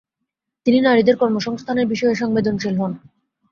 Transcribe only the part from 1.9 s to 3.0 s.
বিষয়ে সংবেদনশীল হন।